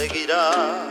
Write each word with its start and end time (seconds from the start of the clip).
seguirá. 0.00 0.89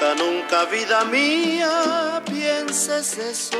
Nunca, 0.00 0.64
vida 0.64 1.04
mía, 1.04 2.22
pienses 2.24 3.18
eso. 3.18 3.56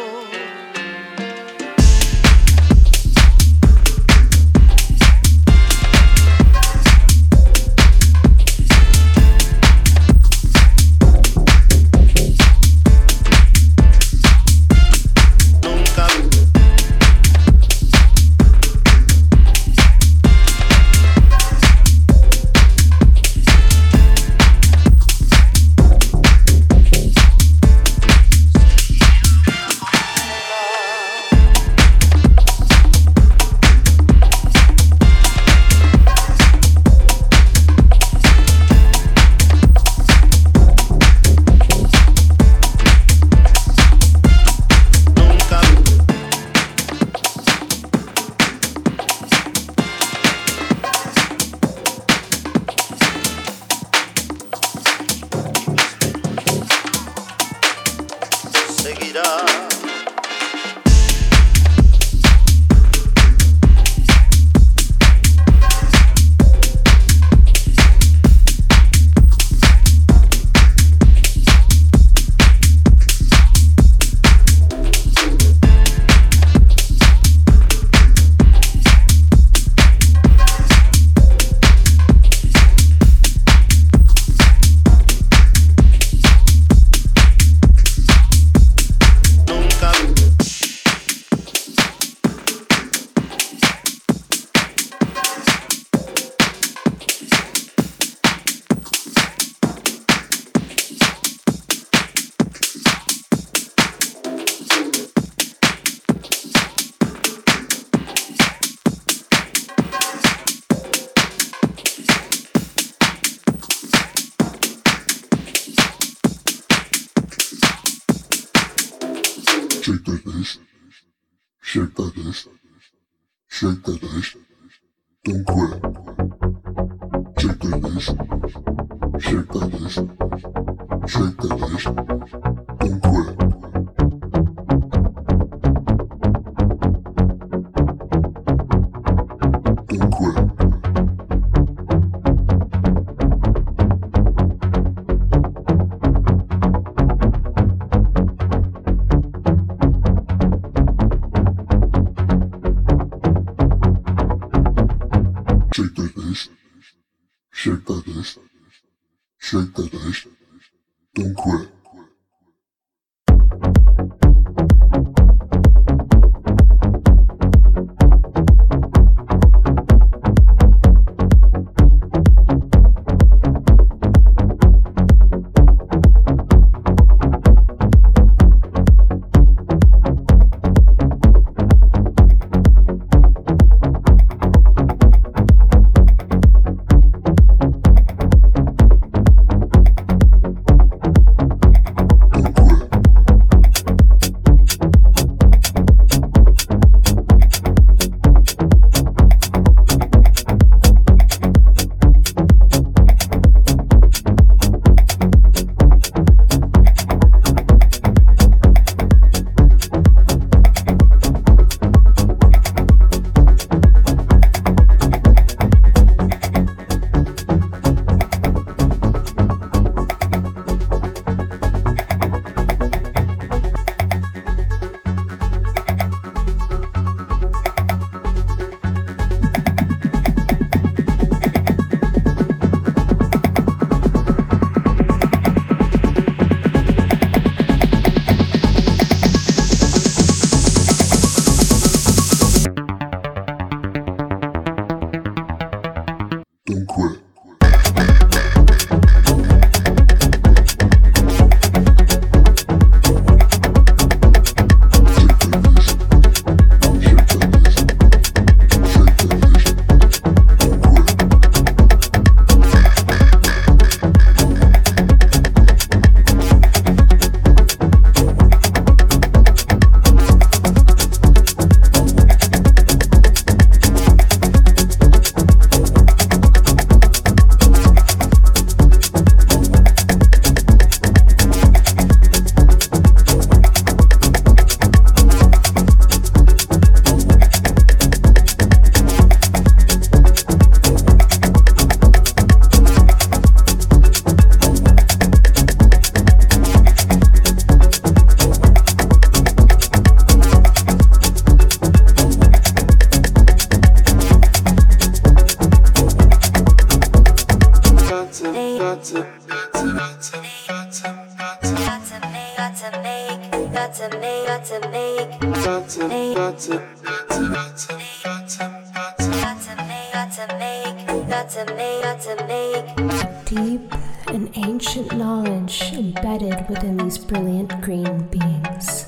to 320.49 320.59
make, 320.59 321.06
got 321.29 321.51
to 321.51 321.65
make, 321.75 322.03
got 322.03 322.20
to 322.20 322.47
make. 322.47 323.44
Deep 323.44 323.94
and 324.29 324.51
ancient 324.56 325.15
knowledge 325.17 325.93
embedded 325.93 326.67
within 326.69 326.97
these 326.97 327.19
brilliant 327.19 327.81
green 327.82 328.27
beings. 328.29 329.06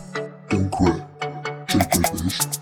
Don't 0.50 0.70
quit. 0.70 1.02
Take 1.68 1.90
this. 1.90 2.61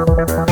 Müzik 0.00 0.49